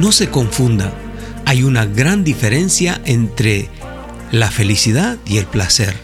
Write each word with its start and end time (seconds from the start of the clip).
No 0.00 0.12
se 0.12 0.30
confunda, 0.30 0.94
hay 1.44 1.62
una 1.62 1.84
gran 1.84 2.24
diferencia 2.24 3.02
entre 3.04 3.68
la 4.32 4.50
felicidad 4.50 5.18
y 5.26 5.36
el 5.36 5.44
placer. 5.44 5.94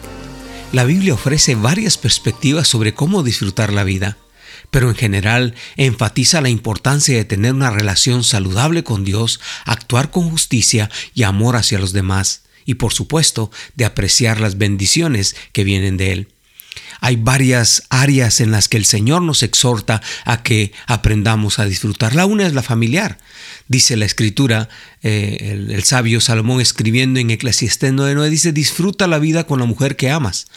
La 0.71 0.83
Biblia 0.83 1.15
ofrece 1.15 1.55
varias 1.55 1.97
perspectivas 1.97 2.67
sobre 2.67 2.93
cómo 2.93 3.23
disfrutar 3.23 3.73
la 3.73 3.83
vida, 3.83 4.19
pero 4.69 4.89
en 4.89 4.95
general 4.95 5.55
enfatiza 5.77 6.41
la 6.41 6.49
importancia 6.49 7.17
de 7.17 7.25
tener 7.25 7.55
una 7.55 7.71
relación 7.71 8.23
saludable 8.23 8.83
con 8.83 9.03
Dios, 9.03 9.39
actuar 9.65 10.11
con 10.11 10.29
justicia 10.29 10.91
y 11.15 11.23
amor 11.23 11.55
hacia 11.55 11.79
los 11.79 11.91
demás, 11.91 12.43
y 12.65 12.75
por 12.75 12.93
supuesto 12.93 13.49
de 13.73 13.85
apreciar 13.85 14.39
las 14.39 14.59
bendiciones 14.59 15.35
que 15.53 15.63
vienen 15.63 15.97
de 15.97 16.11
Él. 16.11 16.27
Hay 16.99 17.15
varias 17.15 17.83
áreas 17.89 18.41
en 18.41 18.51
las 18.51 18.67
que 18.67 18.77
el 18.77 18.85
Señor 18.85 19.21
nos 19.21 19.43
exhorta 19.43 20.01
a 20.25 20.43
que 20.43 20.71
aprendamos 20.87 21.59
a 21.59 21.65
disfrutar. 21.65 22.15
La 22.15 22.25
una 22.25 22.47
es 22.47 22.53
la 22.53 22.63
familiar. 22.63 23.17
Dice 23.67 23.97
la 23.97 24.05
escritura, 24.05 24.69
eh, 25.03 25.67
el, 25.69 25.83
sabio 25.83 26.21
Salomón 26.21 26.61
escribiendo 26.61 27.19
en 27.19 27.29
Eclesiastés 27.29 27.93
9:9, 27.93 28.29
dice, 28.29 28.51
disfruta 28.51 29.07
la 29.07 29.19
vida 29.19 29.45
con 29.45 29.59
la 29.59 29.65
mujer 29.65 29.95
que 29.95 30.09
amas. 30.09 30.47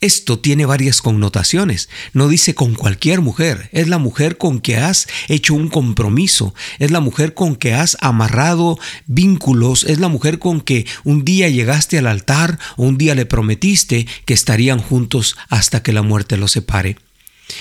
Esto 0.00 0.38
tiene 0.38 0.64
varias 0.64 1.02
connotaciones. 1.02 1.88
No 2.12 2.28
dice 2.28 2.54
con 2.54 2.76
cualquier 2.76 3.20
mujer, 3.20 3.68
es 3.72 3.88
la 3.88 3.98
mujer 3.98 4.38
con 4.38 4.60
que 4.60 4.76
has 4.76 5.08
hecho 5.26 5.54
un 5.54 5.68
compromiso, 5.68 6.54
es 6.78 6.92
la 6.92 7.00
mujer 7.00 7.34
con 7.34 7.56
que 7.56 7.74
has 7.74 7.96
amarrado 8.00 8.78
vínculos, 9.06 9.82
es 9.82 9.98
la 9.98 10.06
mujer 10.06 10.38
con 10.38 10.60
que 10.60 10.86
un 11.02 11.24
día 11.24 11.48
llegaste 11.48 11.98
al 11.98 12.06
altar 12.06 12.60
o 12.76 12.84
un 12.84 12.96
día 12.96 13.16
le 13.16 13.26
prometiste 13.26 14.06
que 14.24 14.34
estarían 14.34 14.78
juntos 14.78 15.36
hasta 15.48 15.82
que 15.82 15.92
la 15.92 16.02
muerte 16.02 16.36
los 16.36 16.52
separe. 16.52 16.96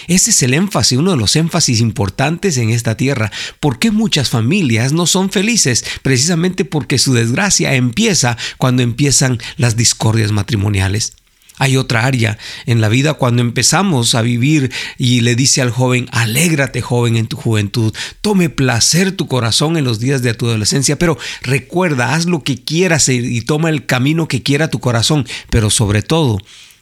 Ese 0.08 0.30
es 0.30 0.44
el 0.44 0.54
énfasis, 0.54 1.00
uno 1.00 1.12
de 1.12 1.18
los 1.18 1.36
énfasis 1.36 1.80
importantes 1.80 2.58
en 2.58 2.70
esta 2.70 2.98
tierra. 2.98 3.32
¿Por 3.60 3.80
qué 3.80 3.90
muchas 3.90 4.30
familias 4.30 4.94
no 4.94 5.08
son 5.08 5.32
felices? 5.32 5.84
Precisamente 6.04 6.66
porque 6.66 7.00
su 7.00 7.14
desgracia 7.14 7.74
empieza 7.74 8.38
cuando 8.58 8.84
empiezan 8.84 9.40
las 9.56 9.76
discordias 9.76 10.32
matrimoniales. 10.32 11.14
Hay 11.58 11.78
otra 11.78 12.06
área 12.06 12.38
en 12.66 12.82
la 12.82 12.90
vida 12.90 13.16
cuando 13.16 13.42
empezamos 13.42 14.16
a 14.16 14.22
vivir 14.22 14.72
y 14.98 15.22
le 15.22 15.36
dice 15.36 15.62
al 15.62 15.72
joven, 15.72 16.08
alégrate 16.12 16.82
joven 16.82 17.18
en 17.18 17.28
tu 17.28 17.38
juventud, 17.38 17.94
tome 18.22 18.50
placer 18.50 19.12
tu 19.12 19.28
corazón 19.28 19.78
en 19.78 19.84
los 19.84 20.00
días 20.00 20.22
de 20.22 20.34
tu 20.34 20.48
adolescencia, 20.48 21.00
pero 21.00 21.18
recuerda, 21.42 22.14
haz 22.14 22.26
lo 22.26 22.44
que 22.44 22.64
quieras 22.64 23.10
y 23.10 23.42
toma 23.42 23.70
el 23.70 23.86
camino 23.86 24.28
que 24.28 24.44
quiera 24.44 24.70
tu 24.70 24.80
corazón, 24.80 25.28
pero 25.50 25.70
sobre 25.70 26.02
todo 26.02 26.40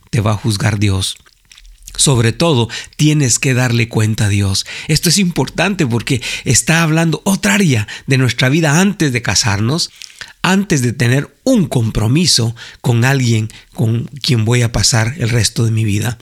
te 0.10 0.22
va 0.22 0.32
a 0.32 0.38
juzgar 0.38 0.80
Dios. 0.80 1.18
Sobre 1.98 2.32
todo, 2.32 2.70
tienes 2.96 3.40
que 3.40 3.54
darle 3.54 3.90
cuenta 3.90 4.26
a 4.26 4.30
Dios. 4.30 4.66
Esto 4.88 5.10
es 5.10 5.18
importante 5.18 5.86
porque 5.86 6.22
está 6.44 6.84
hablando 6.84 7.22
otra 7.26 7.56
área 7.56 7.88
de 8.08 8.18
nuestra 8.18 8.50
vida 8.50 8.80
antes 8.80 9.12
de 9.12 9.22
casarnos, 9.22 9.92
antes 10.42 10.82
de 10.82 10.94
tener 10.94 11.36
un 11.44 11.68
compromiso 11.68 12.56
con 12.82 13.06
alguien 13.06 13.50
con 13.74 14.06
quien 14.06 14.46
voy 14.46 14.62
a 14.62 14.72
pasar 14.72 15.16
el 15.18 15.30
resto 15.30 15.66
de 15.66 15.72
mi 15.72 15.84
vida. 15.84 16.18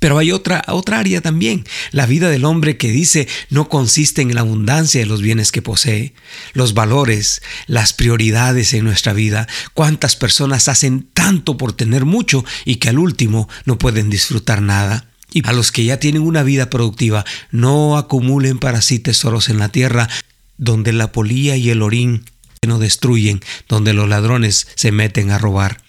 Pero 0.00 0.16
hay 0.18 0.32
otra, 0.32 0.64
otra 0.66 0.98
área 0.98 1.20
también. 1.20 1.64
La 1.92 2.06
vida 2.06 2.30
del 2.30 2.46
hombre 2.46 2.78
que 2.78 2.90
dice 2.90 3.28
no 3.50 3.68
consiste 3.68 4.22
en 4.22 4.34
la 4.34 4.40
abundancia 4.40 5.00
de 5.00 5.06
los 5.06 5.20
bienes 5.20 5.52
que 5.52 5.62
posee, 5.62 6.14
los 6.54 6.72
valores, 6.74 7.42
las 7.66 7.92
prioridades 7.92 8.72
en 8.72 8.84
nuestra 8.84 9.12
vida. 9.12 9.46
¿Cuántas 9.74 10.16
personas 10.16 10.68
hacen 10.68 11.06
tanto 11.12 11.58
por 11.58 11.74
tener 11.74 12.06
mucho 12.06 12.44
y 12.64 12.76
que 12.76 12.88
al 12.88 12.98
último 12.98 13.48
no 13.66 13.78
pueden 13.78 14.08
disfrutar 14.08 14.62
nada? 14.62 15.10
Y 15.32 15.46
a 15.46 15.52
los 15.52 15.70
que 15.70 15.84
ya 15.84 16.00
tienen 16.00 16.22
una 16.22 16.42
vida 16.42 16.70
productiva, 16.70 17.24
no 17.50 17.98
acumulen 17.98 18.58
para 18.58 18.80
sí 18.80 18.98
tesoros 18.98 19.50
en 19.50 19.58
la 19.58 19.68
tierra, 19.68 20.08
donde 20.56 20.94
la 20.94 21.12
polía 21.12 21.56
y 21.56 21.68
el 21.68 21.82
orín 21.82 22.24
no 22.66 22.78
destruyen, 22.78 23.40
donde 23.68 23.92
los 23.92 24.08
ladrones 24.08 24.66
se 24.74 24.92
meten 24.92 25.30
a 25.30 25.38
robar. 25.38 25.82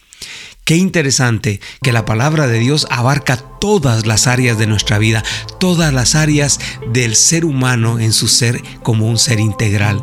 Qué 0.72 0.78
interesante 0.78 1.60
que 1.82 1.92
la 1.92 2.06
palabra 2.06 2.48
de 2.48 2.58
Dios 2.58 2.88
abarca 2.90 3.36
todas 3.36 4.08
las 4.08 4.26
áreas 4.26 4.58
de 4.58 4.68
nuestra 4.68 5.00
vida, 5.00 5.22
todas 5.60 5.94
las 5.94 6.16
áreas 6.16 6.62
del 6.94 7.18
ser 7.18 7.44
humano 7.44 8.00
en 8.00 8.14
su 8.14 8.30
ser 8.30 8.62
como 8.82 9.06
un 9.06 9.18
ser 9.18 9.42
integral. 9.42 10.02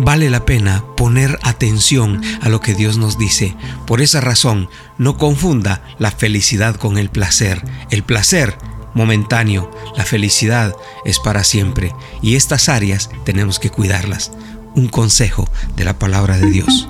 Vale 0.00 0.28
la 0.28 0.44
pena 0.44 0.84
poner 0.96 1.38
atención 1.44 2.20
a 2.40 2.48
lo 2.48 2.60
que 2.60 2.74
Dios 2.74 2.98
nos 2.98 3.16
dice. 3.16 3.54
Por 3.86 4.00
esa 4.00 4.20
razón, 4.20 4.68
no 4.98 5.16
confunda 5.18 5.84
la 6.00 6.10
felicidad 6.10 6.74
con 6.74 6.98
el 6.98 7.08
placer. 7.08 7.62
El 7.92 8.02
placer 8.02 8.58
momentáneo, 8.94 9.70
la 9.96 10.04
felicidad 10.04 10.74
es 11.04 11.20
para 11.20 11.44
siempre 11.44 11.94
y 12.22 12.34
estas 12.34 12.68
áreas 12.68 13.08
tenemos 13.24 13.60
que 13.60 13.70
cuidarlas. 13.70 14.32
Un 14.74 14.88
consejo 14.88 15.48
de 15.76 15.84
la 15.84 15.96
palabra 15.96 16.38
de 16.38 16.50
Dios. 16.50 16.88